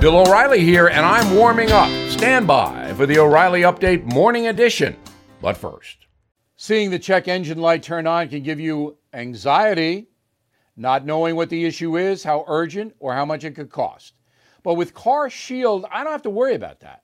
Bill 0.00 0.16
O'Reilly 0.16 0.60
here, 0.60 0.86
and 0.86 1.04
I'm 1.04 1.36
warming 1.36 1.72
up. 1.72 1.90
Stand 2.10 2.46
by 2.46 2.94
for 2.94 3.04
the 3.04 3.18
O'Reilly 3.18 3.60
Update 3.60 4.02
Morning 4.02 4.46
Edition. 4.46 4.96
But 5.42 5.58
first, 5.58 6.06
seeing 6.56 6.88
the 6.90 6.98
check 6.98 7.28
engine 7.28 7.58
light 7.58 7.82
turn 7.82 8.06
on 8.06 8.30
can 8.30 8.42
give 8.42 8.58
you 8.58 8.96
anxiety, 9.12 10.08
not 10.74 11.04
knowing 11.04 11.36
what 11.36 11.50
the 11.50 11.66
issue 11.66 11.98
is, 11.98 12.24
how 12.24 12.46
urgent, 12.48 12.94
or 12.98 13.12
how 13.12 13.26
much 13.26 13.44
it 13.44 13.54
could 13.54 13.68
cost. 13.68 14.14
But 14.62 14.76
with 14.76 14.94
Car 14.94 15.28
Shield, 15.28 15.84
I 15.92 16.02
don't 16.02 16.12
have 16.12 16.22
to 16.22 16.30
worry 16.30 16.54
about 16.54 16.80
that. 16.80 17.02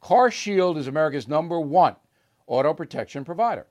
Car 0.00 0.30
Shield 0.30 0.78
is 0.78 0.86
America's 0.86 1.28
number 1.28 1.60
one 1.60 1.96
auto 2.46 2.72
protection 2.72 3.22
provider. 3.22 3.66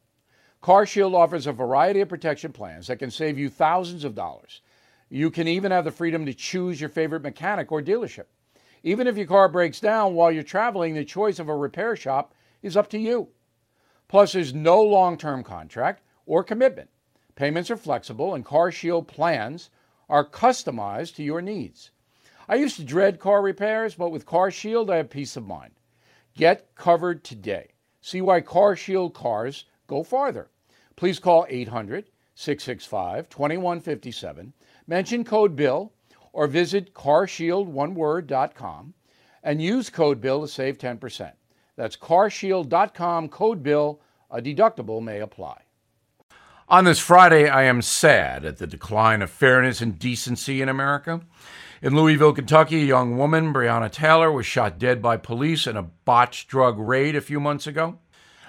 Car 0.61 0.85
Shield 0.85 1.15
offers 1.15 1.47
a 1.47 1.53
variety 1.53 2.01
of 2.01 2.09
protection 2.09 2.51
plans 2.51 2.85
that 2.85 2.99
can 2.99 3.09
save 3.09 3.39
you 3.39 3.49
thousands 3.49 4.03
of 4.03 4.13
dollars. 4.13 4.61
You 5.09 5.31
can 5.31 5.47
even 5.47 5.71
have 5.71 5.85
the 5.85 5.91
freedom 5.91 6.23
to 6.27 6.35
choose 6.35 6.79
your 6.79 6.91
favorite 6.91 7.23
mechanic 7.23 7.71
or 7.71 7.81
dealership. 7.81 8.25
Even 8.83 9.07
if 9.07 9.17
your 9.17 9.27
car 9.27 9.49
breaks 9.49 9.79
down 9.79 10.13
while 10.13 10.31
you're 10.31 10.43
traveling, 10.43 10.93
the 10.93 11.05
choice 11.05 11.39
of 11.39 11.49
a 11.49 11.55
repair 11.55 11.95
shop 11.95 12.33
is 12.61 12.77
up 12.77 12.89
to 12.89 12.97
you. 12.97 13.29
Plus, 14.07 14.33
there's 14.33 14.53
no 14.53 14.81
long 14.81 15.17
term 15.17 15.43
contract 15.43 16.01
or 16.25 16.43
commitment. 16.43 16.89
Payments 17.35 17.71
are 17.71 17.77
flexible, 17.77 18.33
and 18.33 18.43
Car 18.43 18.71
Shield 18.71 19.07
plans 19.07 19.69
are 20.09 20.25
customized 20.25 21.15
to 21.15 21.23
your 21.23 21.41
needs. 21.41 21.91
I 22.47 22.55
used 22.55 22.77
to 22.77 22.83
dread 22.83 23.19
car 23.19 23.41
repairs, 23.41 23.95
but 23.95 24.09
with 24.09 24.25
Car 24.25 24.51
Shield, 24.51 24.89
I 24.89 24.97
have 24.97 25.09
peace 25.09 25.37
of 25.37 25.45
mind. 25.45 25.73
Get 26.35 26.73
covered 26.75 27.23
today. 27.23 27.69
See 28.01 28.21
why 28.21 28.41
Car 28.41 28.75
Shield 28.75 29.13
cars 29.13 29.65
go 29.87 30.03
farther. 30.03 30.49
Please 30.95 31.19
call 31.19 31.45
800 31.47 32.09
665 32.35 33.29
2157, 33.29 34.53
mention 34.87 35.23
code 35.23 35.55
BILL, 35.55 35.91
or 36.33 36.47
visit 36.47 36.93
carshieldoneword.com 36.93 38.93
and 39.43 39.61
use 39.61 39.89
code 39.89 40.21
BILL 40.21 40.41
to 40.41 40.47
save 40.47 40.77
10%. 40.77 41.31
That's 41.75 41.95
carshield.com, 41.95 43.29
code 43.29 43.63
BILL. 43.63 44.01
A 44.31 44.41
deductible 44.41 45.01
may 45.01 45.21
apply. 45.21 45.61
On 46.67 46.83
this 46.83 46.99
Friday, 46.99 47.49
I 47.49 47.63
am 47.63 47.81
sad 47.81 48.45
at 48.45 48.57
the 48.57 48.67
decline 48.67 49.23
of 49.23 49.31
fairness 49.31 49.81
and 49.81 49.97
decency 49.97 50.61
in 50.61 50.69
America. 50.69 51.21
In 51.81 51.95
Louisville, 51.95 52.33
Kentucky, 52.33 52.81
a 52.81 52.85
young 52.85 53.17
woman, 53.17 53.51
Breonna 53.51 53.89
Taylor, 53.89 54.31
was 54.31 54.45
shot 54.45 54.77
dead 54.77 55.01
by 55.01 55.17
police 55.17 55.65
in 55.65 55.77
a 55.77 55.81
botched 55.81 56.47
drug 56.47 56.77
raid 56.77 57.15
a 57.15 57.21
few 57.21 57.39
months 57.39 57.65
ago. 57.65 57.97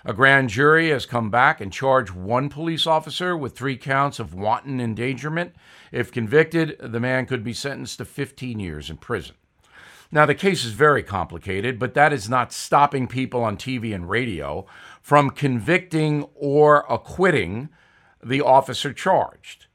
A 0.05 0.15
grand 0.15 0.49
jury 0.49 0.91
has 0.91 1.05
come 1.05 1.31
back 1.31 1.61
and 1.61 1.73
charged 1.73 2.13
one 2.13 2.49
police 2.49 2.87
officer 2.87 3.37
with 3.37 3.57
three 3.57 3.77
counts 3.77 4.19
of 4.19 4.35
wanton 4.35 4.81
endangerment. 4.81 5.55
If 5.93 6.11
convicted, 6.11 6.77
the 6.81 7.01
man 7.01 7.27
could 7.27 7.45
be 7.45 7.53
sentenced 7.53 7.99
to 7.99 8.05
15 8.05 8.59
years 8.59 8.89
in 8.89 8.97
prison. 8.97 9.37
Now, 10.13 10.27
the 10.27 10.35
case 10.35 10.65
is 10.65 10.73
very 10.73 11.03
complicated, 11.03 11.79
but 11.79 11.95
that 11.95 12.13
is 12.13 12.29
not 12.29 12.53
stopping 12.53 13.07
people 13.07 13.45
on 13.45 13.57
TV 13.57 13.95
and 13.95 14.11
radio 14.11 14.67
from 15.01 15.31
convicting 15.31 16.27
or 16.35 16.85
acquitting 16.89 17.69
the 18.23 18.41
officer 18.41 18.93
charged 18.93 19.67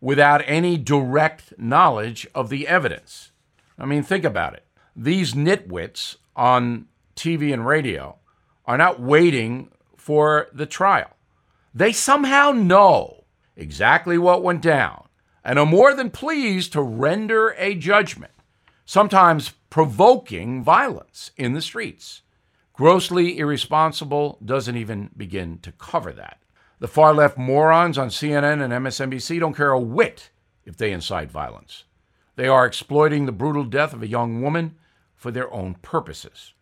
without 0.00 0.42
any 0.46 0.76
direct 0.76 1.54
knowledge 1.58 2.26
of 2.34 2.48
the 2.48 2.66
evidence. 2.66 3.30
I 3.78 3.86
mean, 3.86 4.02
think 4.02 4.24
about 4.24 4.54
it. 4.54 4.64
These 4.96 5.34
nitwits 5.34 6.16
on 6.34 6.86
TV 7.16 7.52
and 7.52 7.66
radio 7.66 8.18
are 8.66 8.78
not 8.78 9.00
waiting 9.00 9.70
for 9.96 10.48
the 10.52 10.66
trial. 10.66 11.10
They 11.74 11.92
somehow 11.92 12.52
know 12.52 13.24
exactly 13.56 14.18
what 14.18 14.42
went 14.42 14.62
down 14.62 15.08
and 15.44 15.58
are 15.58 15.66
more 15.66 15.94
than 15.94 16.10
pleased 16.10 16.72
to 16.72 16.82
render 16.82 17.54
a 17.58 17.74
judgment, 17.74 18.32
sometimes 18.84 19.52
provoking 19.70 20.62
violence 20.62 21.30
in 21.36 21.52
the 21.52 21.60
streets. 21.60 22.22
Grossly 22.72 23.38
irresponsible 23.38 24.38
doesn't 24.44 24.76
even 24.76 25.10
begin 25.16 25.58
to 25.58 25.72
cover 25.72 26.12
that. 26.12 26.38
The 26.80 26.88
far 26.88 27.14
left 27.14 27.38
morons 27.38 27.98
on 27.98 28.08
CNN 28.08 28.62
and 28.62 28.72
MSNBC 28.72 29.38
don't 29.38 29.56
care 29.56 29.70
a 29.70 29.78
whit 29.78 30.30
if 30.64 30.76
they 30.76 30.92
incite 30.92 31.30
violence. 31.30 31.84
They 32.36 32.48
are 32.48 32.66
exploiting 32.66 33.26
the 33.26 33.32
brutal 33.32 33.64
death 33.64 33.92
of 33.92 34.02
a 34.02 34.08
young 34.08 34.42
woman 34.42 34.74
for 35.14 35.30
their 35.30 35.52
own 35.52 35.74
purposes. 35.82 36.54